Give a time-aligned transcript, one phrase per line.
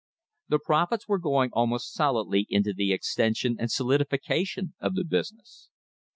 [0.49, 5.69] The profits were going almost solidly into the extension and solidification of the business.